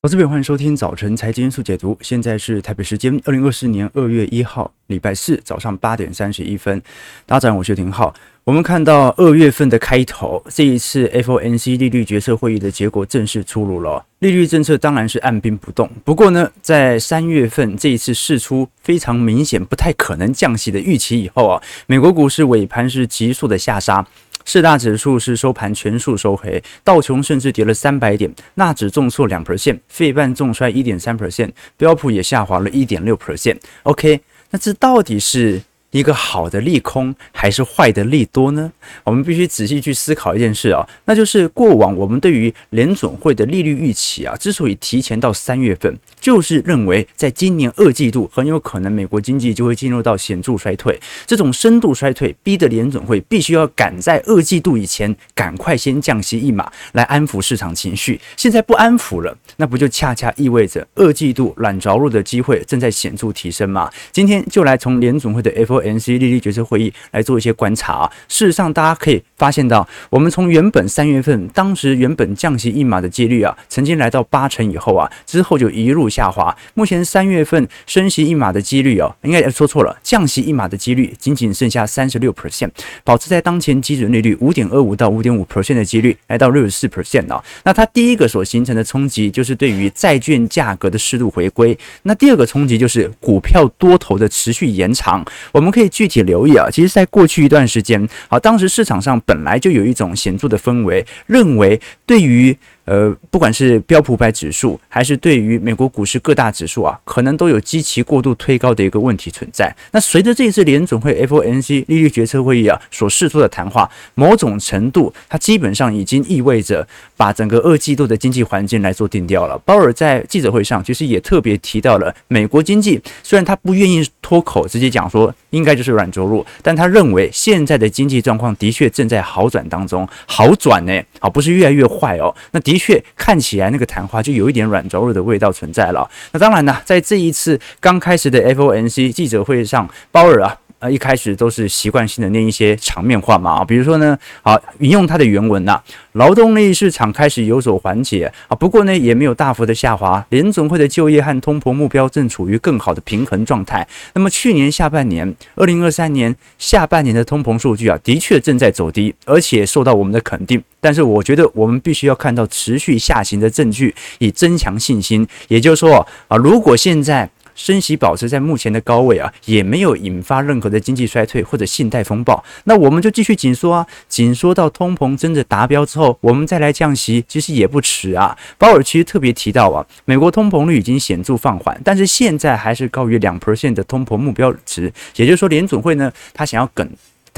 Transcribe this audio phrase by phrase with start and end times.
[0.00, 1.98] 投资朋友，欢迎收听早晨财经速解读。
[2.02, 6.80] 现在是台北时间二零二四年二月一号，礼拜四早上八点三十一分。
[7.26, 8.14] 大家好，我是廷浩。
[8.44, 14.06] 我们看到二月份的开头，这一次 FOMC 利率决策会议的结果正式出炉了。
[14.20, 15.90] 利率政策当然是按兵不动。
[16.04, 24.06] 不过呢，在三月份这一次试出非常明显不太可能降息的预期以后啊，美国股市尾盘是急速的下杀。
[24.48, 33.58] 四大指数是收盘全数收黑，道琼甚至跌了三百点，纳指重挫两 percent，费半重摔一点三 percent，标普也下滑了一点六 percent。
[33.82, 35.60] OK，那这到底是？
[35.90, 38.70] 一个好的利空还是坏的利多呢？
[39.04, 58.20] 我们必须仔细去思考一件事啊，那就是过往我们对于联总会的利率预期啊，之所以提前到三月份，就是认为在今年二季度很有可能美国经济就会进入到显著衰退，这种深度衰退逼得联准会必须要赶在二季度以前赶快先降息一码来安抚市场情绪。
[58.36, 63.90] 现在不安抚了，那不就恰恰意味着二季度软着陆的机会正在显著提升吗？
[64.12, 76.56] 今天就来从联准会的 FOMC 利率决策会议来做一些观察啊，事实上大家可以发现到，我们从原本三月份当时原本降息一码的几率啊，曾经来到八成以后啊，之后就一路下滑。
[76.74, 82.70] 目前三月份升息一码的几率哦，应该说错了，降息一码的几率仅仅剩下三十六 percent，
[83.04, 87.42] 保持在当前基准利率五点二五到五点五 percent 的几率来到六十四 percent 啊。
[87.64, 95.24] 那它第一个所形成的冲击就是对于债券价格的适度回归，那第二个冲击就是股票多头的持续延长。
[95.52, 102.56] 我们可以具体留意啊，其实，在过去一段时间，好，当时市场上本来就有一种显著的氛围，认为对于。
[102.88, 109.70] 呃，不管是标普百指数，还是对于美国股市各大指数啊，可能都有极其过度推高的一个问题存在。
[109.92, 119.58] 那随着这一次联准会 FOMC 利率决策会议啊所释出的谈话，某种程度，它基本上已经意味着把整个二季度的经济环境来做定调了。
[119.66, 132.77] 鲍尔在记者会上其实也特别提到了美国经济，虽然他不愿意脱口直接讲说应该就是软着陆，但他认为现在的经济状况的确正在好转当中，好转呢，啊不是越来越坏哦，那的。
[132.78, 136.08] 确看起来那个昙花就有一点软着陆的味道存在了。
[136.32, 140.56] 那当然呢，在这一次刚开始的 FOMC 记者会上，鲍尔啊。
[140.78, 145.80] 啊，一开始都是习惯性的念一些场面话嘛啊，比如说呢，好引用他的原文呐、
[146.12, 153.86] 劳动力市场开始有所缓解啊，不过呢也没有大幅的下滑，联总会的就业和通膨目标正处于更好的平衡状态。
[154.14, 160.62] 那么去年下半年，二零二三年下半年的通膨数据啊，的确正在走低，而且受到我们的肯定。
[160.80, 165.26] 但是我觉得我们必须要看到持续下行的证据，以增强信心。
[165.48, 178.38] 也就是说啊，如果现在升息保持在目前的高位啊，也没有引发任何的经济衰退或者信贷风暴，那我们就继续紧缩啊，紧缩到通膨真的达标之后，我们再来降息，其实也不迟啊。
[178.56, 186.88] 鲍尔其实特别提到啊，美国通膨率已经显著放缓，但是现在还是高于两 percent 的通膨目标值，也就是说联总会呢，他想要梗。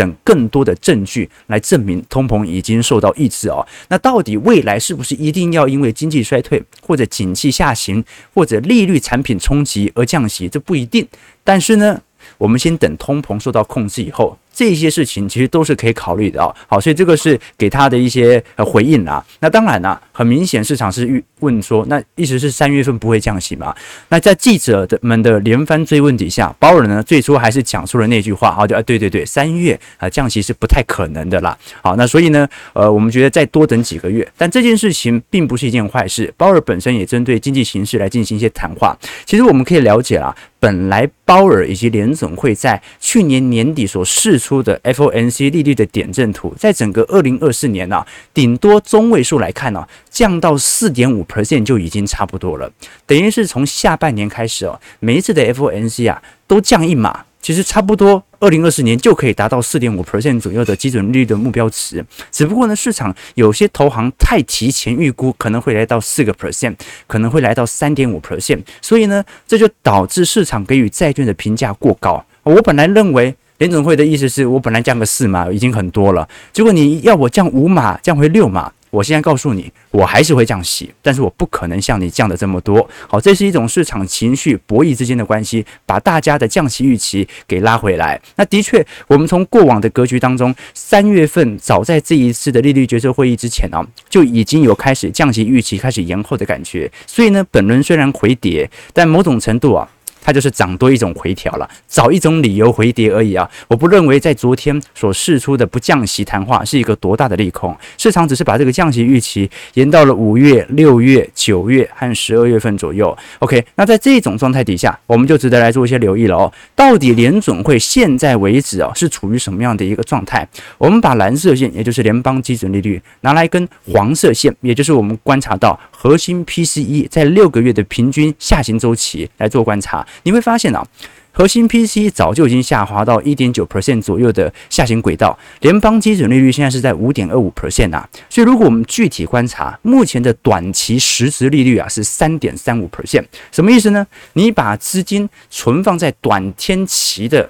[0.01, 3.67] 等更多的证据来证明通膨已经受到抑制哦。
[3.89, 8.03] 那到底未来是不是一定要因为经济衰退或者景气下行
[8.33, 10.49] 或者利率产品冲击而降息？
[10.49, 11.07] 这不一定。
[11.45, 12.01] 但是呢，
[12.39, 14.39] 我们先等通膨受到控制以后。
[14.53, 19.25] 这些事情其实都是可以考虑的啊，好，所以这个是给他的一些呃回应啊。
[19.41, 23.75] 那当然啦，很明显市场是预问说，那意思是三月份不会降息嘛？
[24.09, 31.57] 那在记者的们的连番追问底下，鲍尔呢最初还是讲出了那句话，好，就啊对对对，三月啊降息是不太可能的啦。
[31.83, 36.33] 好，那所以呢，呃，我们觉得再多等几个月，但这件事情并不是一件坏事。
[36.37, 38.97] 鲍尔本身也针对经济形势来进行一些谈话。
[39.25, 52.73] 其实我们可以了解啊，本来鲍尔以及联总会在去年年底所释出的 FOMC 利率的点阵图，在整个二零二四年啊，顶多中位数来看呢、啊，降到四点五 percent 就已经差不多了。
[53.07, 62.05] 等于是从下半年开始哦、每一次的 FOMC 啊都降一码，其实差不多二零二四年就可以达到四点五 percent 左右的基准利率的目标值。
[62.33, 66.75] 只不过呢，市场有些投行太提前预估，可能会来到四个 percent，
[67.07, 72.25] 可能会来到三点五 percent，所以呢，这就导致市场给予债券的评价过高。
[72.43, 73.35] 我本来认为。
[73.61, 82.89] 联准会的意思是我本来降个四码已经很多了，结果你要我降五码，降回六码，我现在告诉你，我还是会降息，但是我不可能像你降的这么多。
[83.07, 88.19] 好，这是一种市场情绪博弈之间的关系，把大家的降息预期给拉回来。
[88.37, 96.91] 那的确，我们从过往的格局当中，三月份早在这一次的利率决策会议之前呢、啊，就已经有开始降息预期开始延后的感觉。
[97.07, 99.87] 所以呢，本轮虽然回跌，但某种程度啊。
[100.23, 103.49] 它就是涨多一种回调了，找一种理由回跌而已啊！
[103.69, 113.17] 我不认为在昨天所释出的不降息谈话是一个多大的利空，市场只是把这个降息预期延到了五月、六月、九月和十二月份左右。
[113.39, 116.53] OK，那在这种状态底下，我们就值得来做一些留意了哦。
[116.75, 120.47] 到底联准会现在为止啊是处于什么样的一个状态？
[120.79, 130.07] 我们把蓝色线，也就是联邦基准利率，拿来跟黄色线，也就是我们观察到核心 PCE 在六个月的平均下行周期来做观察。
[130.23, 130.83] 你会发现啊，
[131.31, 144.07] 核心 PCE 早就已经下滑到一点九 percent 左右的下行轨道，联邦基准利率现在是在五点二五 percent 啊，所以如果我们具体观察，目前的短期实质利率啊是三点三五 percent，什么意思呢？
[144.33, 147.47] 你把资金存放在短天期的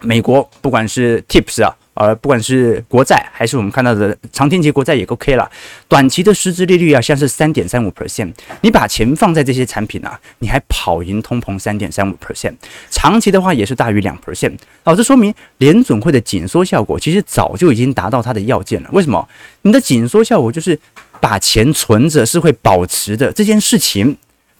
[0.00, 1.76] 美国，不管是 TIPS 啊。
[1.96, 5.50] 而，不管是国债还是我们看到的长天期国债也 OK 了，
[5.88, 12.54] 短期的实质利率啊，像是三点三五 percent，你把钱放在这些产品啊，你还跑赢通膨三点三五 percent，
[12.90, 18.90] 长期的话也是大于两 percent，哦，这说明联准会的紧缩效果其实早就已经达到它的要件了。
[18.92, 19.26] 为什么？
[19.62, 20.78] 你的紧缩效果就是
[21.20, 24.16] 把钱存着是会保持的这件事情。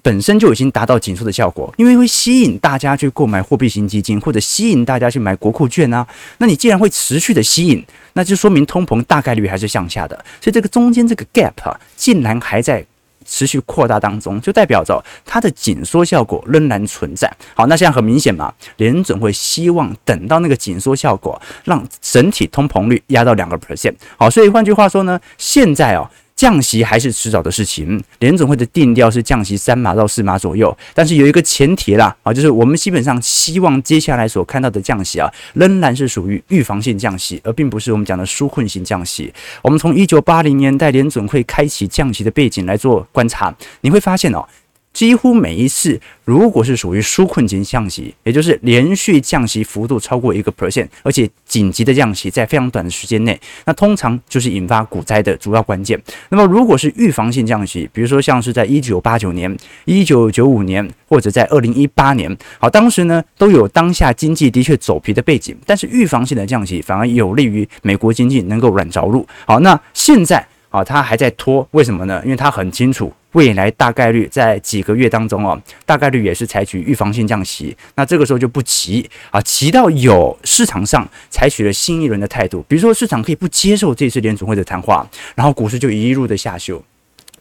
[0.07, 6.07] 本身就已经达到紧缩的效果，因为会吸引大家去购买货币型基金，或者吸引大家去买国库券啊。
[6.39, 10.15] 那你既然会持续的吸引，那就说明通膨大概率还是向下的。
[10.41, 12.87] 所以这个中间这个 gap 啊，竟然还在
[13.25, 17.29] 持续扩大当中，就代表着它的紧缩效果仍然存在。
[17.57, 23.95] 好，那现在很明显嘛，联准会希望等到那个紧缩效果，让整体通膨率压到两个 percent。
[24.17, 26.09] 好，所以换句话说呢，现在哦。
[26.37, 39.33] 降息还是迟早的事情，联总会的定调是降息三码到四码左右，但是有一个前提啦，啊，就是我们基本上希望接下来所看到的降息啊，仍然是属于预防性降息，而并不是我们讲的纾困型降息。
[39.63, 44.47] 我们从一九八零年代联总会开启降息的背景来做观察，你会发现哦。
[44.97, 56.03] 几乎每一次，如果是属于纾困型降息，也就是连续降息幅度超过一个 percent，而且紧急的降息在非常短的时间内，那通常就是引发股灾的主要关键。
[56.31, 59.55] 那么，如果是预防性降息，比如说像是在一九八九年、
[59.85, 69.29] 一九九五年，或者在二零一八年，好，当时呢都有当下经济的确走皮的背景，但是预防性的降息反而有利于美国经济能够软着陆。
[69.45, 72.23] 好，那现在啊，它还在拖，为什么呢？
[72.25, 73.13] 因为它很清楚。
[73.37, 86.83] 未来大概率在几个月当中哦，大概率也是采取预防性降息，那这个时候就不急啊，急到有市场上采取了新一轮的态度，比如说市场可以不接受这次联总会的谈话，然后股市就一路的下修，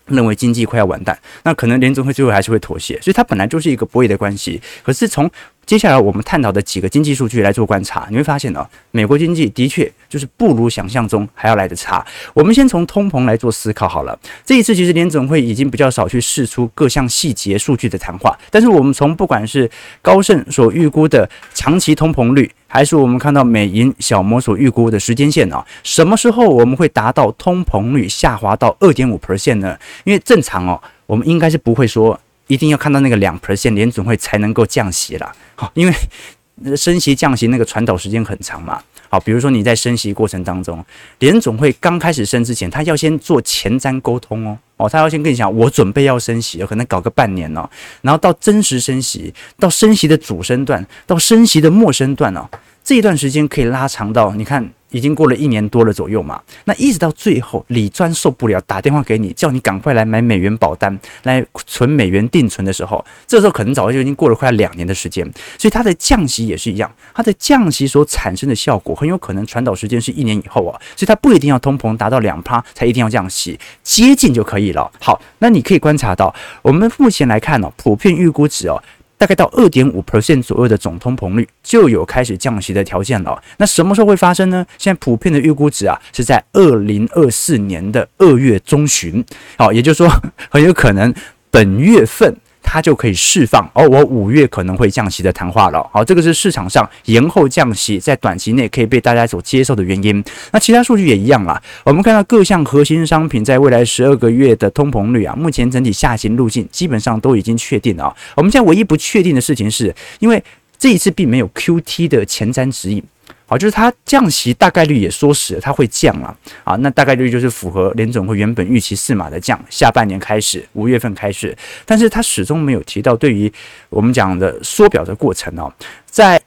[0.08, 5.32] 认为经济快要完蛋，那可能联总会最后还是会妥协，所以它本来就是一个博弈的关系，可是从
[5.66, 12.06] 接下来我们探讨的几个经济数据来做观察，你会发现呢，美国经济的确就是不如想象中还要来得差。
[12.34, 14.18] 我们先从通膨来做思考好了。
[14.46, 19.70] 这一次其实联总会已经比较少去释出各项细节数据的谈话，但是我们从不管是
[20.02, 29.76] 高盛所预估的长期通膨率，还是我们看到美银小摩所预估的时间线啊，什么时候我们会达到通膨率下滑到二点五 percent 呢？
[30.04, 32.20] 因为正常哦，我们应该是不会说。
[32.48, 40.84] 一定要看到那个两 percent 联准会才能够降息了，好，因为升息降息那个传导时间很长嘛，好，比如说你在升息过程当中，
[41.20, 47.70] 联总会刚开始升之前，他要先做前瞻沟通哦，哦，他要先跟你讲，我准备要升息，可能搞个半年哦，
[48.02, 52.48] 然后到真实升息，到升息的主升段，到升息的末升段哦，
[52.84, 54.70] 这一段时间可以拉长到，你看。
[54.96, 74.90] 已经过了一年多了左右嘛，那一直到最后，李专受不了，打电话给你，叫你赶快来买美元保单，来存美元定存的时候，这时候可能早就已经过了快两年的时间，所以它的降息也是一样，它的降息所产生的效果很有可能传导时间是一年以后啊，所以它不一定要通膨达到两趴才一定要降息，接近就可以了。
[75.02, 78.82] 好，那你可以观察到，我们目前来看呢、哦，普遍预估值哦。
[79.18, 83.42] 大概到二点五 percent 左右的总通膨率就有开始降息的条件了。
[83.58, 84.66] 那什么时候会发生呢？
[84.78, 89.24] 现在普遍的预估值啊是在二零二四年的二月中旬。
[89.58, 90.10] 好，也就是说
[90.50, 91.14] 很有可能
[91.50, 92.36] 本月份。
[92.68, 95.88] 它就可以释放，哦、我五月可能会降息的谈话了。
[95.94, 100.22] 好，这个是市场上延后降息在短期内可以被大家所接受的原因。
[100.52, 101.62] 那其他数据也一样啦。
[101.86, 108.14] 我们看到各项核心商品在未来十二个月的通膨率啊，目前整体下行路径基本上都已经确定了。
[108.36, 110.44] 我们现在唯一不确定的事情是，因为
[110.78, 113.02] 这一次并没有 QT 的前瞻指引。
[113.48, 123.52] 好，就是它降息大概率也说实，它会降啊，啊，那大概率就是符合联总会原本预期四码的降，下半年开始，五月份开始，但是它始终没有提到对于
[123.90, 125.72] 我们讲的缩表的过程哦，
[126.06, 126.42] 在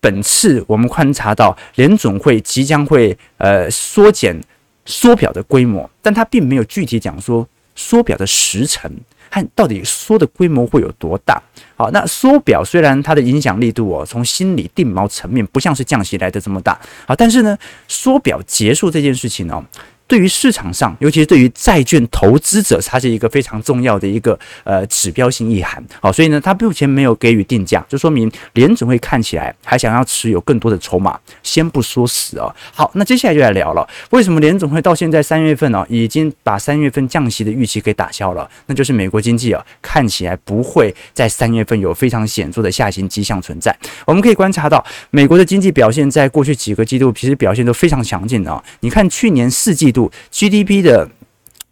[0.00, 4.40] 本次我们观察到联总会即将会呃缩减
[4.86, 8.90] 缩表的规模，但它并没有具体讲说缩表的时程。
[9.30, 11.42] 和到底缩的规模会有多大？
[11.76, 17.56] 好，那缩表虽然它的影响力度哦，从心理定锚层面不像是降息来的这么大，好，但是呢，
[17.86, 19.64] 缩表结束这件事情哦。
[20.08, 25.84] 对于市场上，尤其是对于债券投资者，它是一个非常重要的一个呃指标性意涵。
[26.00, 32.50] 好，所以呢，它目前没有给予定价，就说明联准会看起来还想要持有更多的筹码，先不说死哦。
[32.72, 38.48] 好，那接下来就来聊了，为什么联总会到现在三月份呢、已经把三月份降息的预期给打消了？
[38.64, 43.76] 那就是美国经济啊，看起来不会在三月份有非常显著的下行迹象存在。
[44.06, 48.64] 我们可以观察到，美国的经济表现在过去几个季度其实表现都非常强劲的啊。
[48.80, 49.97] 你看去年四季度。
[50.30, 51.08] GDP 的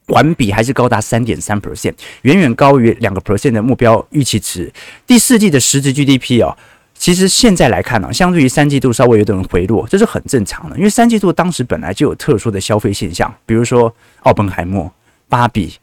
[0.08, 1.92] 环比还是高达三点三 percent，
[2.22, 4.72] 远远高于两个 percent 的目标预期值。
[5.06, 6.56] 第四季的实质 GDP 哦，
[6.94, 14.90] 其实现在来看呢、相对于三季度稍微有点回落，这是很正常的，因为三季度当时本来就有特殊的消费现象，比如说奥本海默、
[15.28, 15.74] 芭比。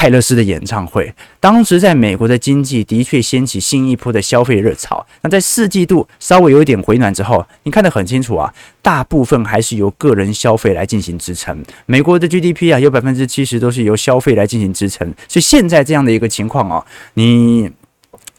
[0.00, 5.06] 泰勒斯的演唱会，当时在美国的经济的确掀起新一波的消费热潮。
[5.20, 11.62] 那在四季度稍微有一点回暖之后，你看得很清楚啊，大部分还是由个人消费来进行支撑。
[11.84, 15.06] 美国的 GDP 啊，有百分之七十都是由消费来进行支撑。
[15.28, 17.70] 所以现在这样的一个情况啊，你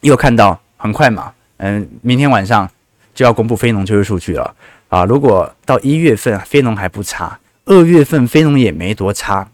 [0.00, 2.68] 又看到很快嘛，嗯，明天晚上
[3.14, 4.52] 就要公布非农就业数据了
[4.88, 5.04] 啊。
[5.04, 9.48] 如果到一月份非农还不差，二月份非农也没多差。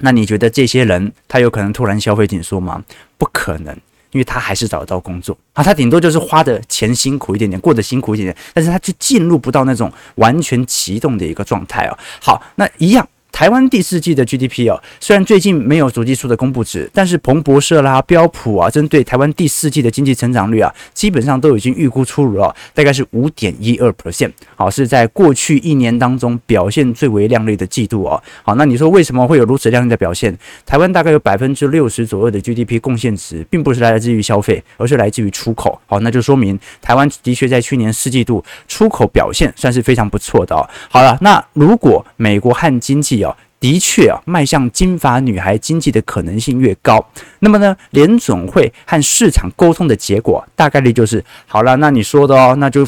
[0.00, 2.82] 那你觉得这些人他有可能突然消费紧缩吗？
[3.18, 3.74] 不可能，
[4.12, 11.98] 因为他还是找得到工作啊，他顶多就是花的钱辛苦一点点，过得辛苦一点点，但是他就进入不到那种完全启动的一个状态哦。
[12.20, 13.06] 好，那一样。
[13.32, 28.22] 台湾第四季的 GDP 哦，虽然最近没有主计处的公布值，但是彭博社啦、标普啊，针对台湾第四季的经济成长率啊，基本上都已经预估出炉了，大概是五点一二 percent，好，是在过去一年当中表现最为亮丽的季度哦。
[28.42, 30.36] 好，那你说为什么会有如此亮丽的表现？
[30.66, 35.80] 台湾大概有百分之六十左右的 GDP 贡献值，并不是来自于消费，而是来自于出口。
[35.86, 40.68] 好，那就说明台湾的确在去年四季度出口表现算是非常不错的哦。
[40.88, 43.29] 好了，那如果美国和经济哦，
[43.60, 47.06] 的确啊，迈向金发女孩经济的可能性越高，
[47.40, 51.76] 那么呢，联总会和市场沟通的结果大概率就是好了。
[51.76, 52.86] 那你说的哦，那就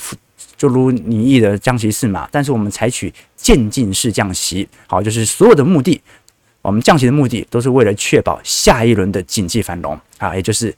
[0.56, 2.26] 就如你意的降息是嘛？
[2.32, 6.00] 但是我们采取渐进式降息，好，就是所有的目的，
[6.62, 10.74] 我们降息的目的都是为了确保下一轮的经济繁荣啊，也就是。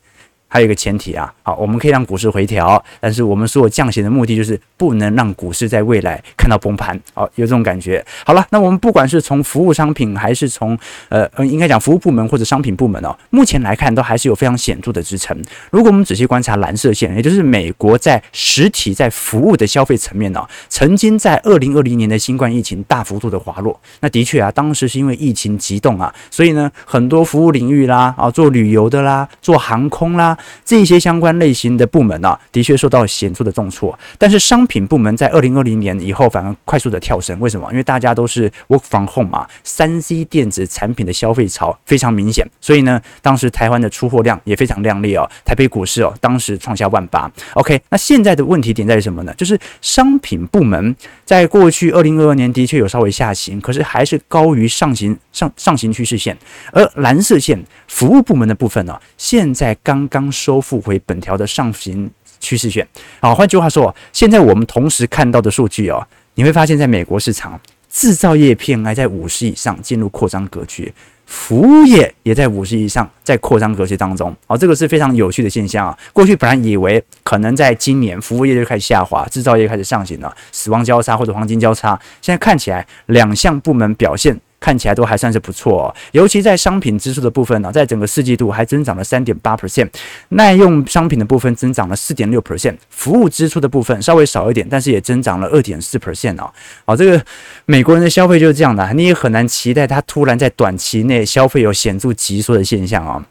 [0.55, 8.07] 还有一个前提啊，好，我们可以让股市回调，但是我们所有降息的目的就是不能让股市在未来看到崩盘，好，有这种感觉。
[8.25, 15.37] 好了，那我们不管是从服务商品还是从呃，应该讲服务部门或者商品部门哦，目前来看都还是有非常显著的支撑。
[15.73, 30.39] 如果我们仔细观察蓝色线，也就是美国在实体在服务的消费层面哦，曾经在二零二零年的新冠疫情大幅度的滑落，那的确啊，当时是因为疫情急冻啊，所以呢，很多服务领域啦，啊，做旅游的啦，做航空啦。
[30.65, 33.97] 这些相关类型的部门呢、啊，的确受到显著的重挫。
[34.19, 37.71] 但是商品部门在二零二零年以后反而快速的跳升，为什么？
[37.71, 45.31] 因为大家都是 work from home 嘛，三 C 电子产品的消费潮非常明显，所以呢，当时台湾的出货量也非常亮丽哦。
[45.45, 47.31] 台北股市哦，当时创下万八。
[47.55, 49.33] OK，那现在的问题点在于什么呢？
[49.35, 56.37] 就是商品部门在过去二零二二年的确有稍微下行，可是还是高于上行上上行趋势线。
[56.73, 60.24] 而蓝色线服务部门的部分呢、现在刚刚。
[60.31, 62.87] 收复回本条的上行趋势线。
[63.21, 70.93] 好，换句话说，现在我们同时看到的数据哦，你会发现在美国市场，制造业 PMI 在五十以上进入扩张格局，
[71.27, 74.35] 服务业也在五十以上在扩张格局当中。
[74.47, 75.99] 好，这个是非常有趣的现象啊。
[76.13, 81.99] 过去本来以为可能在今年服务业就开始下滑，制造业开始上行了，死亡交叉或者黄金交叉。
[82.21, 84.39] 现在看起来两项部门表现。
[84.65, 89.91] 看起来都还算是不错哦，尤其在商品支出的部分呢，在整个四季度还增长了三点八 percent，
[90.31, 96.51] 耐用商品的部分增长了四点六 percent，服务支出的部分稍微少一点，但是也增长了二点四 percent 哦。
[96.87, 97.23] 好，这个
[97.67, 103.23] 美国人的消费就是这样的，你也很难期待他突然在短期内消费有显著急缩的现象哦。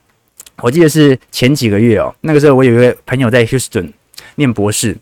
[0.61, 3.91] 我记得是前几个月哦，那个时候我有一位朋友在 Houston
[4.35, 4.95] 念博士。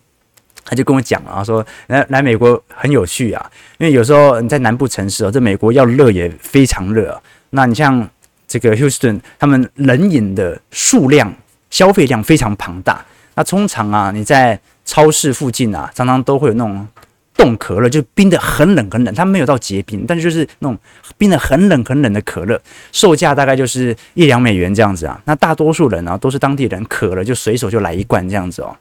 [0.64, 7.22] 他就跟我讲啊，说来来美国很有趣啊，因为有时候你在南部城市哦，这美国要热也非常热啊。
[7.50, 8.08] 那你像
[8.48, 11.34] 这个 Houston，他们冷饮的数量、
[11.70, 13.04] 消费量非常庞大。
[13.36, 16.88] 那通常啊，你在超市附近啊，常常都会有那种
[17.36, 20.78] 冻可乐，就冰得很冷很冷，它没有到结冰，但是就是那种
[21.18, 25.20] 冰得很冷很冷的可乐，售价大概就是一两美元这样子啊。
[25.26, 28.78] 那大多数人呢、啊，都是当地人，渴了就随手就来一罐这样子哦。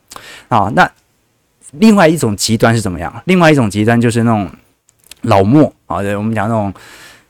[0.49, 0.89] 啊，那。
[1.73, 3.23] 另外一种极端是怎么样？
[3.27, 4.51] 另外一种极端就是那种
[5.23, 6.73] 老墨啊，对，我们讲那种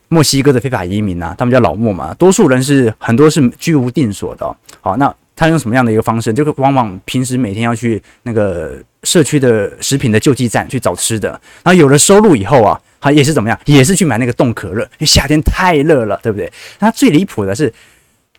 [0.08, 4.56] 墨西哥的非法移民啊，他们叫老墨嘛，多数人是很多是居无定所的。
[4.80, 6.32] 好，那他用什么样的一个方式？
[6.32, 11.30] 就是往往平时每天要去那个社区的食品的救济站去找吃的，
[11.62, 13.58] 然后有了收入以后啊，他也是怎么样？
[13.64, 16.52] 也是去买那个冻可乐，因为夏天太热了，对不对？
[16.78, 17.72] 那最离谱的是，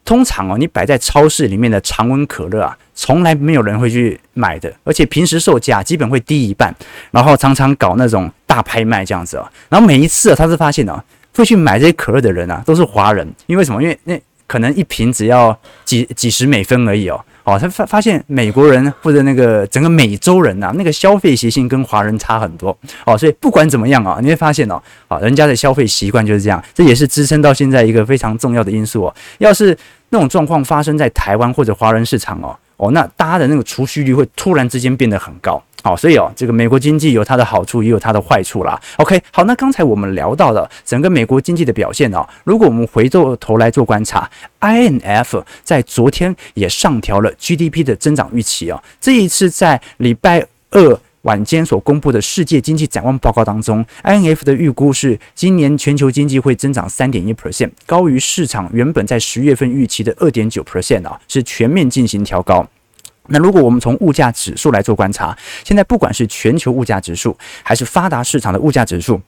[0.06, 6.72] 通常哦，你摆在超市里面的常温可乐啊，从来没有人会去买的，而且平时售价基本会低一半，
[7.10, 9.52] 然后常常搞那种大拍卖这样子哦。
[9.70, 11.04] 然后每一次啊，他是发现哦。
[11.34, 13.82] 会去买这些可乐的人啊，都是华人，因为什么？
[13.82, 17.18] 因为那可能一瓶只要几几十美分而已哦。
[17.46, 23.18] 哦，他发发现美国人或者那个整个美洲人呐、啊，那个消费习性跟华人差很多哦。
[23.18, 29.16] 所以不管怎么样啊，你会发现哦，啊，人家的消费习惯就是这样，这也是支撑到现在一个非常重要的因素哦。
[29.38, 29.76] 要是
[30.10, 35.62] 那种状况发生在台湾或者华人市场哦，哦，那大家的那个储蓄率会突然之间变得很高。
[35.84, 38.80] 好，所以哦，这个美国经济有它的好处，也有它的坏处啦。
[38.98, 42.28] OK，好，那刚才我们聊到了整个美国经济的表现哦。
[42.44, 44.28] 如果我们回过头来做观察
[44.60, 48.82] ，INF 在昨天也上调了 GDP 的增长预期哦。
[49.00, 62.68] 这一次在礼拜二晚间所公布的世界经济展望报告当中，IMF 的预估是今年全球经济会增长三点一 percent，高于市场原本在十月份预期的二点九 percent 啊，是全面进行调高。
[63.28, 69.22] 那如果我们从物价指数来做观察，现在不管是全球物价指数，还是发达市场的物价指数，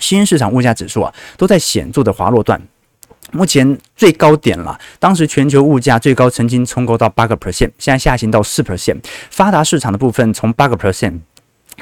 [0.00, 2.60] 新市场物价指数啊，都在显著的滑落段。
[3.32, 8.98] 目前最高点了，当时全球物价最高曾经冲高到八个 percent，现在下行到四 percent。
[9.30, 11.20] 发达市场的部分从八个 percent。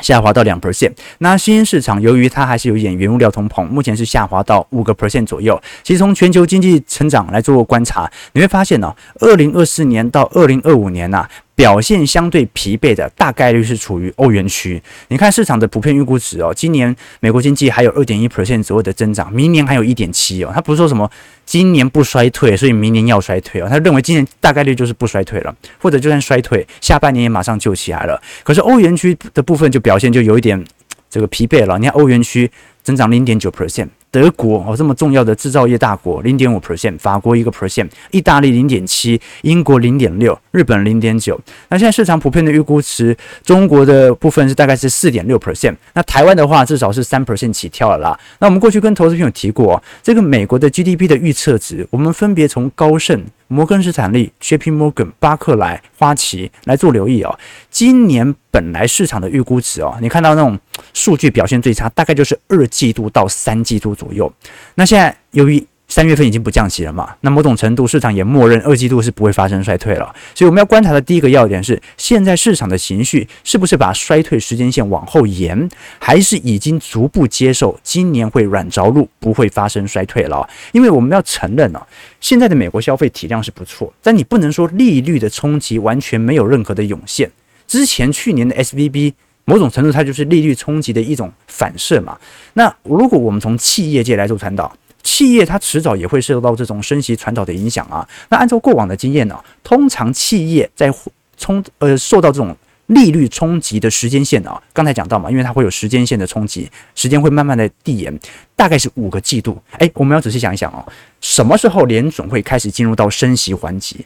[0.02, 5.58] 下滑到两 percent，那新兴市场由于它还是有一点原物料通膨，目前是下滑到五个 percent 左右。
[5.82, 11.30] 其实从全球经济成长来做观察，你会发现呢、哦，二零二四年到二零二五年呐、啊。
[11.56, 14.80] 表现相对疲惫的大概率是处于欧元区。
[15.08, 20.52] 你看市场的普遍预估值哦，今年美国经济还有二点一 percent 左右的增长，明年还有一点七哦。
[20.54, 21.10] 他不是说什么
[21.46, 23.66] 今年不衰退，所以明年要衰退哦。
[23.68, 28.20] 他认为今年大概率就是不衰退了，或者就算衰退，下半年也马上就起来了。
[28.44, 30.62] 可是欧元区的部分就表现就有一点
[31.08, 31.78] 这个疲惫了。
[31.78, 32.50] 你看欧元区
[32.82, 33.88] 增长零点九 percent。
[34.16, 41.38] 德国哦，这么重要的制造业大国，零点五 percent；法国一个 percent；意大利零点七；英国零点六；日本零点九。
[41.68, 45.76] 那现在市场普遍的预估值，中国的部分是大概是四点六 percent。
[45.92, 48.18] 那台湾的话，至少是三 percent 起跳了啦。
[48.38, 53.22] 那我们过去跟投资朋友提过，这个美国的 GDP 的预测值，我们分别从高盛。
[53.48, 57.38] 摩根士坦利、JP Morgan、巴克莱、花旗来做留意哦。
[57.70, 60.58] 今年本来市场的预估值哦，你看到那种
[60.94, 64.32] 数据表现最差，大概就是二季度到三季度左右。
[64.74, 75.68] 那现在由于三月份已经不降息了嘛，那某种程度市场也默认二季度是不会发生衰退了，所以我们要观察的第一个要点是，现在市场的情绪是不是把衰退时间线往后延，
[76.00, 80.46] 还是已经逐步接受今年会软着陆，不会发生衰退了？
[80.72, 81.86] 因为我们要承认啊，
[82.20, 87.30] 现在的美国消费体量是不错，但你不能说利率的冲击完全没有任何的涌现。
[87.68, 92.18] 之前去年的 SVB 某种程度它就是利率冲击的一种反射嘛。
[92.54, 94.76] 那如果我们从企业界来做传导。
[95.06, 98.06] 企业它迟早也会受到这种升息传导的影响啊。
[98.28, 100.92] 那按照过往的经验呢，通常企业在
[101.36, 102.54] 冲呃受到这种
[102.86, 108.18] 利率冲击的时间线啊，刚才讲到嘛，因为它会有时间线的冲击，时间会慢慢的递延，
[108.56, 109.56] 大概是五个季度。
[109.78, 110.84] 诶，我们要仔细想一想哦，
[111.20, 113.96] 什么时候联准会开始进入到升息环节？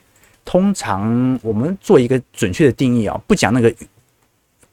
[0.44, 3.74] 通常我们做一个准确的定义啊，不讲那个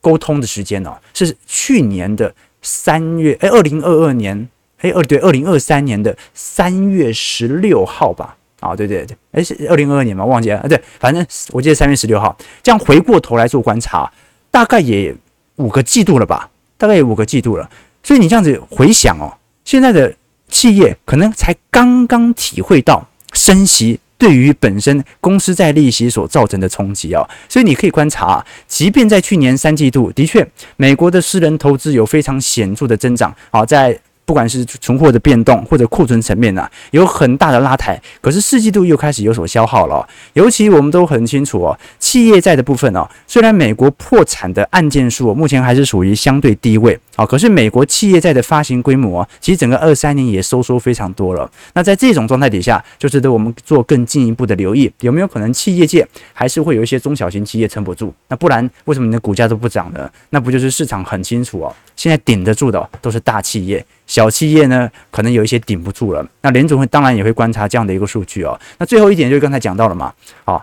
[0.01, 4.49] 沟通的时间呢，是去年的三月，诶，二零二二年。
[4.79, 8.35] 哎，二对，二零二三年的三月十六号吧？
[8.59, 10.25] 啊，对对对，哎，是二零二二年嘛？
[10.25, 10.67] 忘记了啊？
[10.67, 12.35] 对，反正我记得三月十六号。
[12.63, 14.11] 这样回过头来做观察，
[14.49, 15.15] 大概也
[15.57, 16.49] 五个季度了吧？
[16.77, 17.69] 大概也五个季度了。
[18.03, 19.33] 所以你这样子回想哦，
[19.65, 20.13] 现在的
[20.49, 27.27] 企业可能才刚刚体会到升息对于本身公司债利息所造成的冲击哦。
[27.49, 33.35] 所以你可以观察，即便在去年三季度，的确美国的私人投资有非常显著的增长。
[33.51, 37.99] 好，在不管是存货的变动或者库存层面啊，有很大的拉抬。
[38.19, 40.05] 可是四季度又开始有所消耗了。
[40.33, 51.49] 尤其我们都很清楚哦，企业债的部分哦，虽然美国破产的案件数目前还是属于相对低位啊，可是美国企业债的发行规模，其实整个二三年也收缩非常多了。
[51.73, 58.13] 那在这种状态底下，就值得我们做更进一步的留意，有没有可能企业界还是会有一些中小型企业撑不住？
[58.27, 60.11] 那不然为什么你的股价都不涨呢？
[60.31, 63.85] 那不就是市场很清楚哦，现在顶得住的都是大企业。
[64.07, 66.25] 小企业呢，可能有一些顶不住了。
[66.41, 68.59] 那联总会当然也会观察这样的一个数据哦。
[68.79, 70.11] 那最后一点就是刚才讲到了嘛，
[70.45, 70.59] 啊，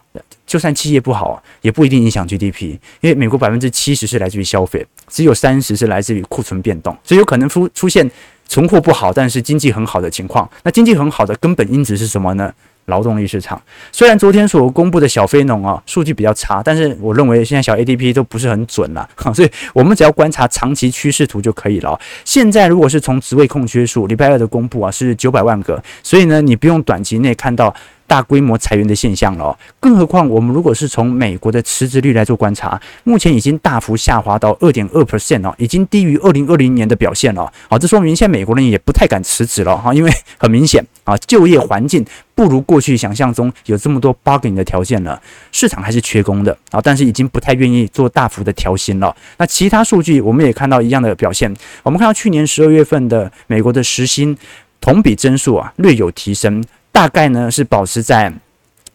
[0.46, 8.10] 就算企业不好，也不一定影响 GDP，因为美国百分之七十是来自于消费，只有三十是来自于库存变动，所以有可能出出现
[8.48, 10.48] 存货不好，但是经济很好的情况。
[10.62, 12.52] 那经济很好的根本因子是什么呢？
[12.86, 13.60] 劳动力市场。
[13.92, 21.98] 虽然昨天所公布的小非农啊数据比较差，但是我认为现在小 ADP 都不是很准了， 所以我们只要观察长期趋势图就可以了。
[22.24, 27.74] 现在如果是从职位空缺数，礼拜二的公布啊是九百万个，所以呢你不用短期内看到。
[28.14, 37.52] 大规模裁员的现象了，更何况我们如果是从美国的辞职率来做观察，目前已经大幅下滑到二点二 percent 哦，已经低于二零二零年的表现了。
[37.68, 49.12] 好，这说明现在美国人也不太敢辞职了哈，因为 很明显啊，就业环境不如过去想象中有这么多 bargaining 的条件了，市场还是缺工的啊，但是已经不太愿意做大幅的调薪了。
[49.38, 54.38] 那其他数据我们也看到一样的表现，我们看到去年十二月份的美国的时薪
[54.80, 56.62] 同比增速啊略有提升。
[56.94, 58.32] 大概呢是保持在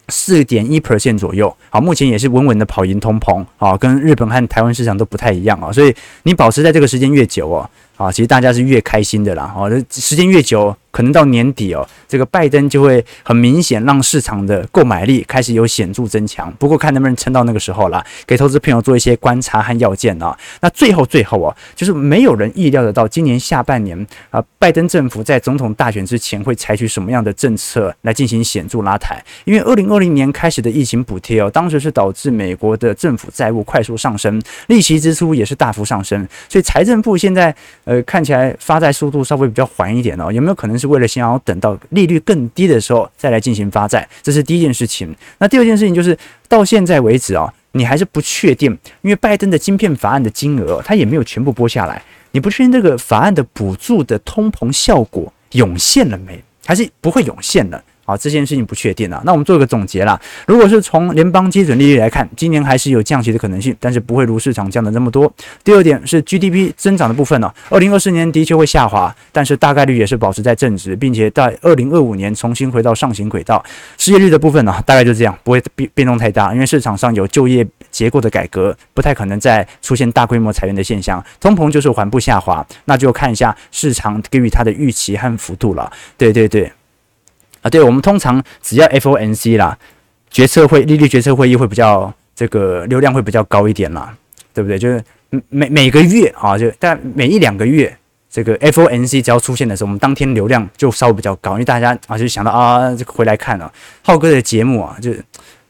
[0.07, 7.69] 四点一 percent 左右，好，目前也是稳稳的跑赢通膨，啊，跟日本和台湾市场都不太一样啊，所以你保持在这个时间越久哦。
[7.97, 16.51] 啊，其实大家是越开心的啦，哦，时间越久，可能到年底哦，这个拜登就会很明显让市场的购买力开始有显著增强。
[16.57, 20.37] 不过看能不能撑到那个时候啦，给投资朋友做一些观察和要件啊。
[20.61, 29.23] 那最后最后啊，就是没有人意料得到今年下半年啊，拜登政府在总统大选之前会采取什么样的政策来进行显著拉抬。
[29.45, 37.55] 因为二零二零年开始的疫情补贴哦，当时是导致美国的政府债务快速上升，利息支出也是大幅上升，所以财政部现在。
[37.85, 44.07] 呃，看起来发债速度稍微比较缓一点哦，有没有可能是为了想要等到利率更低的时候再来进行发债？
[44.23, 45.13] 这是第一件事情。
[45.37, 57.83] 那第二件事情就是到现在为止啊，你还是不确定，因为拜登的晶片法案的金额他也没有全部拨下来，你不确定这个法案的补助的通膨效果涌现了没，还是不会涌现了？
[58.09, 59.21] 好，这件事情不确定啊。
[59.23, 60.19] 那我们做个总结啦。
[60.47, 65.31] 如果是从联邦基准利率来看，今年还是有降息的可能性，但是不会如市场降的那么多。
[65.63, 73.63] 第二点是 GDP 增长的部分呢，二零二四年的确会下滑，但是大概率也是保持在正值，并且在二零二五年重新回到上行轨道。
[73.99, 81.23] 失业率的部分呢，大概就这样，不会变变动太大，因为市场上有就业结构的改革，不太可能再出现大规模裁员的现象。
[81.39, 85.91] 通膨就是缓步下滑，那就看一下市场给予它的预期和幅度了。
[86.17, 86.71] 对对对。
[87.69, 89.77] 对，我们通常只要 FOMC 啦，
[90.29, 94.13] 决策会利率决策会议会比较这个流量会比较高一点啦，
[94.53, 94.79] 对不对？
[94.79, 95.03] 就是
[95.49, 97.95] 每每个月啊，就但每一两个月，
[98.29, 105.11] 这个 FOMC 只要出现的时候，我们当天流量就稍微比较高，因为大家啊就想到啊，这个回来看啊，浩哥的节目啊，就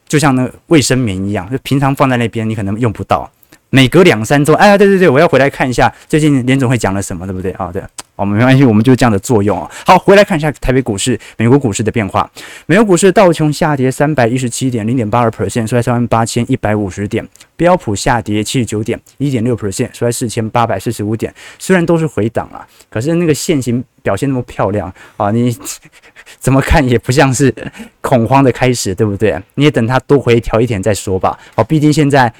[0.06, 3.30] 就像那个卫生棉一样，就平常放在那边你可能用不到，
[3.70, 7.52] 每隔两三周，哎呀，对对对，我要回来看一下最近联总会讲了什么，对不对？
[7.52, 7.82] 啊，对。
[8.20, 9.70] 我们没关系，我们就是这样的作用啊。
[9.86, 12.30] 好，回来看一下台北股市、美国股市的变化。
[12.66, 17.26] 美国股市道琼下跌三百一十七点，零点八二 percent，收在三万八千一百五十点。
[17.56, 21.34] 标普下跌七十九点，一点六 percent，收在四千八百四十五点。
[21.58, 25.56] 虽然都是回档啊，可是那个线型表现那么漂亮啊，你
[26.38, 27.54] 怎么看也不像是
[28.00, 29.40] 恐慌的开始，对不对？
[29.54, 31.38] 你也等它多回调一点再说吧。
[31.54, 32.30] 好，毕竟现在。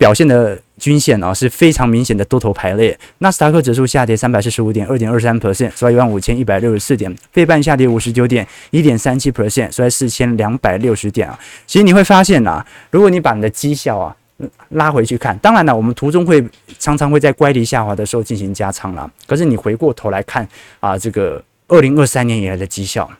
[0.00, 11.38] 表现的均线啊是非常明显的多头排列，纳斯达克指数下跌三百四十五点，二点二三 percent，收在一万五千一百六十四点；费半下跌五十九点，一点三七 percent，收在四千两百六十点啊。
[11.66, 14.16] 其实你会发现啊，如果你把你的绩效啊
[14.70, 16.42] 拉回去看，当然了，我们途中会
[16.78, 19.08] 常常会在乖离下滑的时候进行加仓啦。
[19.26, 20.48] 可是你回过头来看
[20.80, 23.10] 啊，这个二零二三年以来的绩效，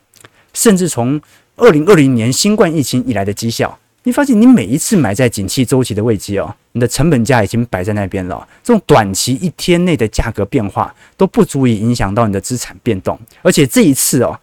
[0.54, 1.20] 甚至从
[1.56, 3.78] 二零二零年新冠疫情以来的绩效。
[4.02, 8.48] 你发现你每一次买在景气周期的位置哦，你的成本价已经摆在那边了。
[8.62, 14.38] 这种短期一天内的价格变化都不足以影响到你的资产变动，而且这一次哦，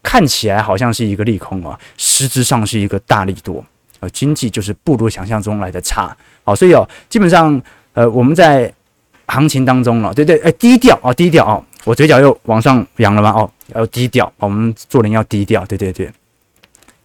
[0.00, 3.64] 看起来好像是一个利空哦，实质上是一个大利多。
[3.98, 6.16] 呃，经济就是不如想象中来的差。
[6.44, 7.60] 好，所以哦，基本上
[7.92, 8.72] 呃，我们在
[9.26, 13.30] 行情当中了，对对，哎，低调哦，低调哦，我嘴角又往上扬了吗？
[13.32, 15.66] 哦，要低调，我们做人要低调。
[15.66, 16.08] 对对对，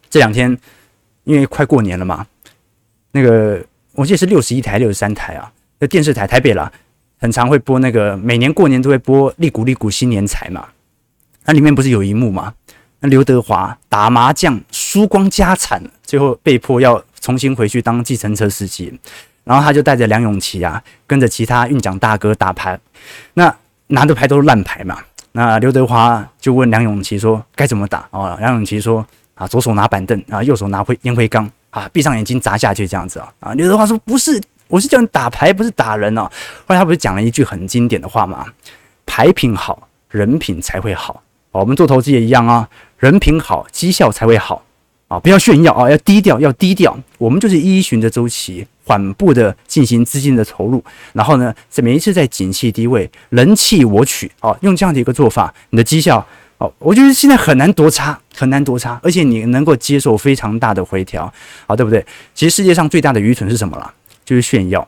[0.09, 0.55] 这两天。
[1.25, 2.25] 因为快过年了嘛，
[3.11, 6.71] 那个我记得是六十一台、六十三台啊，那电视台台北啦，
[7.19, 10.67] 很常会播那个每年过年都会播“利股利股新年财”嘛。
[11.45, 12.53] 那里面不是有一幕嘛？
[12.99, 18.97] 那刘德华打麻将输光家产，最后被迫要重新回去当计程车司机，
[19.43, 22.79] 然后他就带着梁咏琪啊，跟着其他运奖大哥打牌，
[23.33, 23.55] 那
[23.87, 24.99] 拿的牌都是烂牌嘛。
[25.31, 29.03] 那刘德华就问梁咏琪说：“该怎么打？”哦，梁咏琪说。
[29.35, 33.31] 啊，左手拿板凳啊，右手拿灰烟灰缸啊，闭上眼睛砸下去这样子啊。
[33.39, 36.23] 啊，刘德华说不是，我是叫你打牌，不是打人哦。
[36.65, 38.45] 后来他不是讲了一句很经典的话吗？
[39.05, 41.21] 牌品好，人品才会好。
[41.51, 42.67] 我们做投资也一样啊，
[42.97, 44.63] 人品好，绩效才会好
[45.07, 45.19] 啊。
[45.19, 46.97] 不要炫耀啊，要低调，要低调。
[47.17, 56.25] 我们就是依循着周期缓步的进行资金的投入，然后呢，每一次在景气低位，人弃我取，哦，用这样的一个做法，你的绩效，
[56.57, 61.31] 哦，我觉得现在很难多差，很难多差，而且你能够接受非常大的回调，
[61.67, 62.05] 好，对不对？
[62.33, 63.93] 其实世界上最大的愚蠢是什么了？
[64.23, 64.87] 就是炫耀。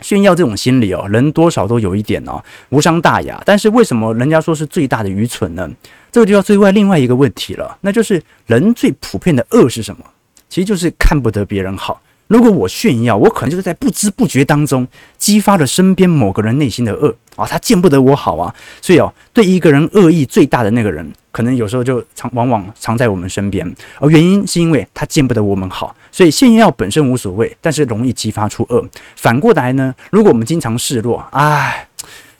[0.00, 3.40] 炫耀这种心理哦，人多少都有一点哦，无伤大雅。
[3.44, 5.70] 但是为什么人家说是最大的愚蠢呢？
[6.10, 10.04] 这个就要追问另外一个问题了，那就是人最普遍的恶是什么？
[10.48, 12.00] 其实就是看不得别人好。
[12.28, 18.54] 如果我炫耀，我可能就是在不知不觉当中激发了身边某个人内心的恶啊，他见不得我好啊。
[18.80, 25.94] 所以哦，对一个人恶意最大的那个人，可能有时候就常往往常在我们身边，而原因是因为他见不得我们好。
[26.12, 28.84] 所以炫耀本身无所谓，但是容易激发出恶。
[29.16, 31.86] 反过来呢，如果我们经常示弱，唉。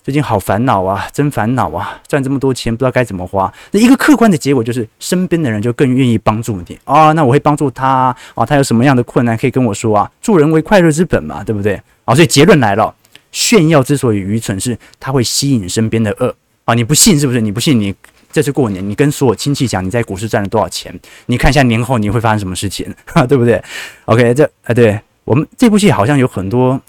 [0.02, 2.00] 最近好烦恼啊，真烦恼啊！
[2.08, 3.52] 赚这么多钱，不知道该怎么花。
[3.70, 7.12] 那一个客观的结果就是，身边的人就更愿意帮助你啊。
[7.12, 10.10] 那我会帮助他啊，他有什么样的困难可以跟我说啊？
[10.22, 11.80] 助人为快乐之本嘛，对不对？
[12.06, 12.92] 啊，所以结论来了，
[13.32, 16.74] 炫耀之所以愚蠢，是它会吸引身边的恶啊。
[16.74, 17.40] 你不信是不是？
[17.40, 17.94] 你不信，你
[18.32, 22.92] 这次过年，你跟所有亲戚讲你在股市赚了多少钱，你看一下年后你会发生什么事情，
[23.28, 23.62] 对不对
[24.06, 26.80] ？OK，这啊，对我们这部戏好像有很多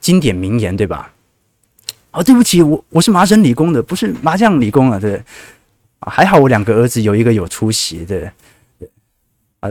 [0.00, 1.12] 经典名言，对吧？
[2.12, 5.22] 哦，对不起，我我是麻省理工的，不是麻将理工啊，对，
[6.00, 8.30] 还好我两个儿子有一个有出息，的，
[9.60, 9.70] 啊，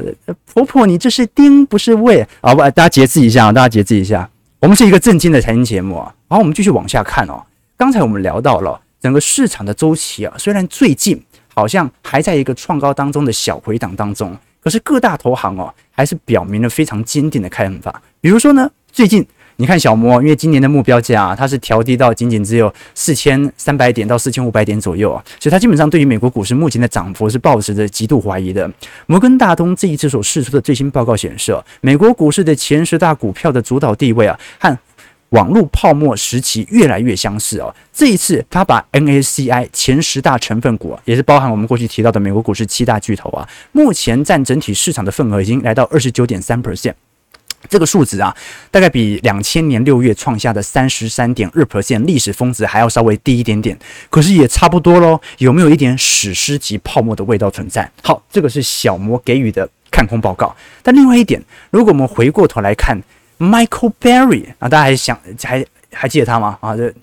[0.51, 4.27] 婆婆你这是丁不是未，好吧，大家节制一下，大家节制一下，
[4.61, 7.43] 我们是一个正经的财经节目啊，好，我们继续往下看哦，
[7.75, 11.19] 刚才我们聊到了整个市场的周期啊，虽然最近
[11.55, 19.25] 好像还在一个创高当中的小回档当中，可是各大投行哦，还是表明了非常坚定的看法，比如说呢，最近。
[19.61, 28.67] 你看小摩，因为今年的目标价啊，它是调低到仅仅只有四千三百点到四千五百点左右啊，所以它基本上对于美国股市目前的涨幅是抱持着极度怀疑的。
[29.05, 34.75] 摩根大通这一次所释出的最新报告显示，美国股市的前十大股票的主导地位啊，和
[35.29, 37.71] 网络泡沫时期越来越相似哦。
[37.93, 46.95] 这一次，他把 N A C I 前十大成分股，也是包含我们过去提到的美国股市七大巨头啊，目前占整体市场的份额已经来到二十九点三 percent。
[47.69, 48.35] 这个数值啊，
[48.69, 53.77] 大概比两千年六月创下的三十三点二 percent 历史峰值还要稍微低一点点，
[54.09, 55.19] 可是也差不多喽。
[55.37, 57.89] 有没有一点史诗级泡沫的味道存在？
[58.03, 60.55] 好，这个是小摩给予的看空报告。
[60.81, 63.01] 但另外一点，如果我们回过头来看
[63.39, 66.57] Michael Barry 啊，大家还想还还记得他吗？
[66.61, 66.93] 啊，这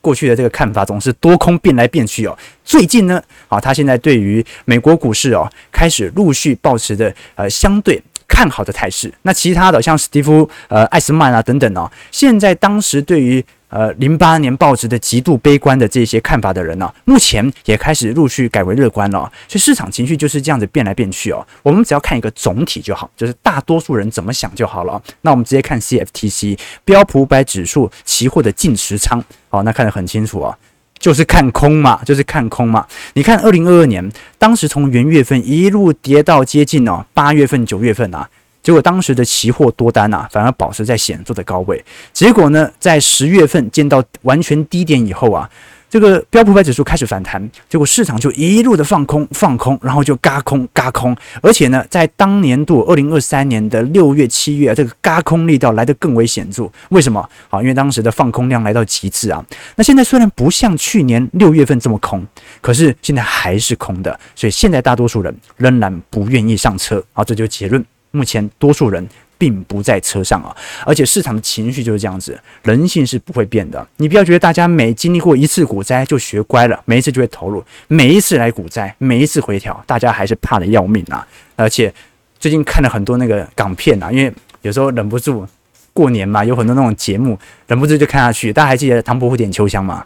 [0.00, 2.36] 过去的这个看法总是多空变来变去哦。
[2.64, 8.02] 最近呢，啊，他现在对于美国股市哦，开始陆续保持的呃相对。
[8.28, 21.46] 看好的态势，那其他的像史蒂夫、呃艾斯曼啊等等哦，现在当时对于呃零八年报纸的极度悲观的这些看法的人呢、目前也开始陆续改为乐观了、所以市场情绪就是这样子变来变去哦。
[21.62, 25.00] 我们只要看一个总体就好，就是大多数人怎么想就好了。
[25.22, 30.56] 那我们直接看 CFTC 标普五百指数期货的净持仓，好，那看得很清楚啊。
[30.98, 32.86] 就是看空嘛，就是看空嘛。
[33.14, 38.28] 你看，二零二二年当时从元月份一路跌到接近哦八月份、九月份啊，
[38.62, 41.84] 结果当时的期货多单啊，反而保持在显著的高位。
[42.12, 45.48] 结果呢，在十月份见到完全低点以后啊。
[45.96, 56.70] 这个标普百指数开始反弹，结果市场就一路的放空放空，然后就嘎空嘎空，而且呢，在当年度二零二三年的六月七月，这个嘎空力道来得更为显著。
[56.90, 57.26] 为什么？
[57.48, 59.42] 好，因为当时的放空量来到极致啊。
[59.76, 62.22] 那现在虽然不像去年六月份这么空，
[62.60, 67.02] 可是现在还是空的，所以现在大多数人仍然不愿意上车。
[67.14, 67.82] 好，这就是结论。
[68.10, 69.08] 目前多数人。
[69.38, 73.86] 并不在车上啊，而且市场的情绪就是这样子，人性是不会变的。
[73.96, 81.26] 你不要觉得大家每经历过一次股灾就学乖了，每一次就会投入，每一次来股灾，每一次回调，大家还是怕得要命啊！
[81.56, 81.92] 而且
[82.38, 85.46] 最近看了很多那个港片啊，因为有时候忍不住
[85.92, 88.52] 过年嘛，有很多那种节目，忍不住就看下去。
[88.52, 90.04] 大家还记得唐伯虎点秋香吗？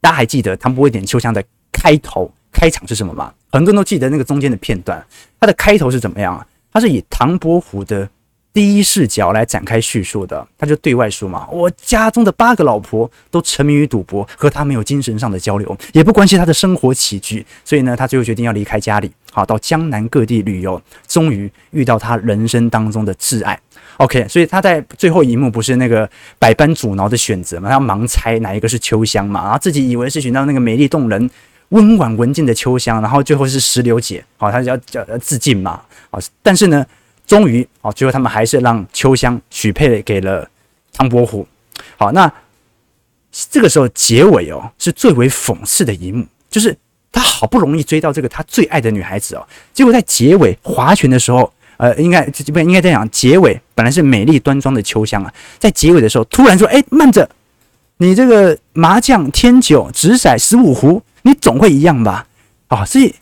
[0.00, 3.32] 大家还记得唐伯虎点秋香的开头开场是什么吗？
[3.50, 5.04] 很多人都记得那个中间的片段，
[5.40, 6.46] 它的开头是怎么样啊？
[6.78, 8.08] 他是以唐伯虎的
[8.52, 17.44] 第一视角来展开叙述的，他就对外说嘛：“我家中的八个老婆都沉迷于赌博，和他没有精神上的交流，也不关心他的生活起居。
[17.64, 20.80] 所以呢，他最后决定要离开家里，好到江南各地旅游。
[21.08, 23.58] 终于遇到他人生当中的挚爱。
[23.96, 27.68] OK，所以他在最后一幕不是那个百般阻挠的选择嘛？
[27.68, 29.42] 他要盲猜哪一个是秋香嘛？
[29.42, 31.28] 然后自己以为是选到那个美丽动人、
[31.70, 36.86] 温婉文静的秋香，然后最后是石榴姐，好，他就要叫自尽嘛。”啊，但是呢，
[37.26, 40.48] 终于啊，最后他们还是让秋香许配给了
[40.92, 41.46] 唐伯虎。
[41.96, 42.32] 好，那
[43.50, 46.74] 这个时候结尾哦，是最为讽刺的一幕，就是
[47.12, 53.10] 他好不容易追到这个他最爱的女孩子哦，结果在结尾划拳的时候，呃，应该 不应该这样讲？
[53.10, 57.28] 结尾本来是美丽端庄的秋香啊，在结尾的时候突然说：“哎，慢着，
[57.98, 62.26] 你这个麻将添酒直骰十五壶，你总会一样吧？”
[62.68, 63.14] 啊，所以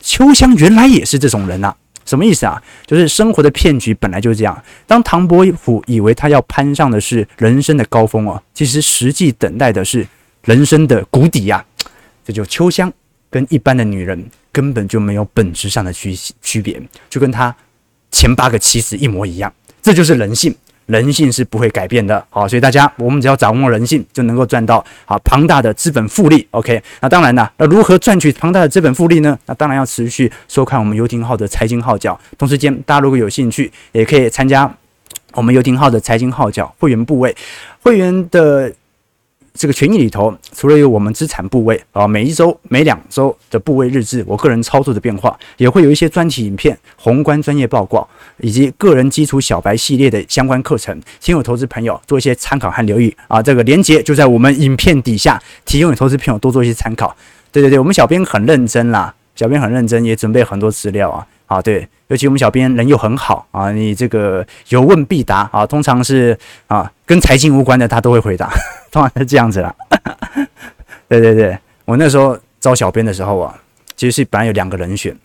[0.00, 1.74] 秋香原来也是这种人呐、
[2.04, 2.62] 什么意思啊？
[2.86, 4.62] 就是生活的骗局本来就是这样。
[4.86, 10.06] 当唐伯虎以为他要攀上的是人生的高峰哦，其实实际等待的是
[10.42, 11.88] 人生的谷底呀、啊。
[12.24, 12.90] 这就秋香
[13.28, 17.54] 跟一般的女人根本就没有本质上的区区别，就跟他
[18.10, 19.52] 前八个妻子一模一样。
[19.82, 20.54] 这就是人性。
[20.86, 26.46] 人性是不会改变的，好，所以大家我们只要掌握人性，就能够赚到好庞大的资本复利。
[26.50, 29.38] OK，那当然了，那如何赚取庞大的资本复利呢？
[29.46, 32.18] 那当然要持续收看我们游艇号的财经号角。
[32.36, 34.72] 同时间，大家如果有兴趣，也可以参加
[35.32, 37.34] 我们游艇号的财经号角会员部位，
[37.82, 38.72] 会员的。
[39.56, 48.06] 这个权益里头，除了有我们资产部位啊，每一周、每两周的部位日志，我个人操作的变化，也会有一些专题影片、宏观专业报告，
[48.38, 53.40] 以及个人基础小白系列的相关课程，请有投资朋友做一些参考和留意啊。
[53.40, 57.16] 这个连接就在我们影片底下，提供给投资朋友多做一些参考。
[57.52, 61.24] 对对对，我们小编很认真啦，小编很认真，也准备很多资料啊。
[61.54, 66.36] 啊，对，尤其我们小编人又很好啊，你这个有问必答啊，通常是
[66.66, 68.50] 啊跟财经无关的他都会回答，
[68.90, 69.74] 通常是这样子啦。
[71.08, 73.54] 对对对，我那时候招小编的时候啊，
[73.94, 75.16] 其实是本来有两个人选，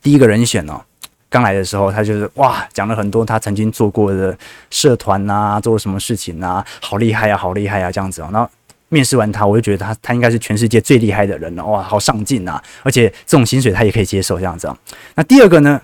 [0.00, 0.80] 第一个人选哦，
[1.28, 4.36] 刚来的时候他就是哇讲了很多他曾经做过的
[4.70, 8.48] 社团呐，做了什么事情呐，好厉害呀，好厉害呀这样子哦，然后。
[8.92, 12.60] 面试完他，我就觉得他他应该是全世界最厉害的人了，哇，好上进呐！
[12.82, 14.70] 而且这种薪水他也可以接受这样子。
[15.14, 15.80] 那第二个呢？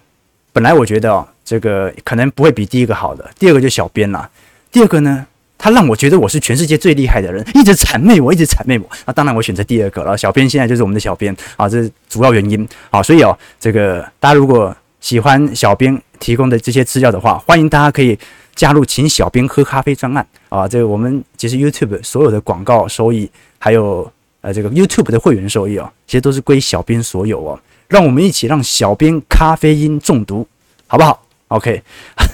[0.52, 3.30] 本来我觉得哦，这个可能不会比第一个好的。
[3.38, 4.28] 第二个就小编啦。
[4.72, 5.24] 第二个呢，
[5.56, 8.88] 他让我觉得我是全世界最厉害的人，一直谄媚我，一直谄媚我。
[9.06, 10.16] 那当然我选择第二个了。
[10.16, 13.02] 小编现在就是我们的小编啊，这是主要原因啊。
[13.02, 18.18] 所以哦，这个大家如果喜欢小编提供的这些资料的话，欢迎大家可以。
[18.58, 20.66] 加入请小编喝咖啡专案啊！
[20.66, 27.56] 这个我们其实 YouTube 所有的广告收益，还有呃这个 YouTube 的会员收益哦，其实都是归小编所有哦。
[27.86, 30.44] 让我们一起让小编咖啡因中毒，
[30.88, 31.80] 好不好？OK，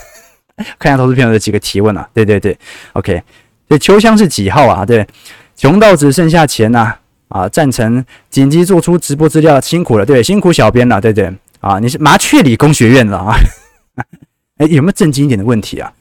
[0.78, 2.08] 看一下投资朋友的几个提问啊。
[2.14, 2.58] 对对对
[2.94, 3.22] ，OK，
[3.68, 4.82] 这秋香是几号啊？
[4.82, 5.06] 对，
[5.54, 6.90] 穷到只剩下钱呐
[7.28, 7.48] 啊，啊！
[7.50, 11.78] 赞成紧急做出直播资料，辛苦了，对，辛苦小编了，对对啊！
[11.80, 13.36] 你是麻雀理工学院的啊？
[14.58, 15.92] 哎，有没有正经一点的问题啊？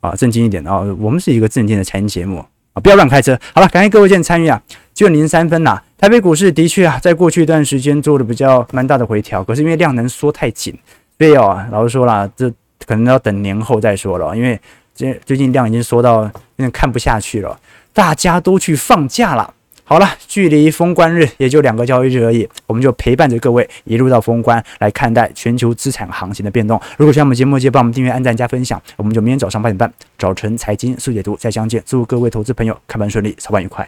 [0.00, 0.80] 啊，正经一点啊！
[0.98, 3.38] 我们是一个正经的财经节目啊，不要乱开车。
[3.54, 5.82] 好了，感谢各位今天参与啊，就零三分呐。
[5.96, 10.78] 台北股市的确啊，在过去一段时间做的比较蛮大的回调，可是因为量能缩太紧，
[11.18, 12.50] 所以哦，老实说了，这
[12.86, 14.60] 可能要等年后再说了，因为
[14.94, 17.58] 这最近量已经缩到有点看不下去了，
[17.94, 19.54] 大家都去放假了。
[19.86, 26.80] 好了，距离封关日也就两个交易日而已，我们就陪伴着各位一路到封关来看待全球资产行情的变动。
[26.96, 28.80] 如果喜欢我们节目，记得帮我们订阅、按赞、加分享。
[28.96, 31.82] 我们就明天早上八点半早晨财经速解读再相见。
[31.84, 33.86] 祝各位投资朋友开盘顺利，操盘愉快。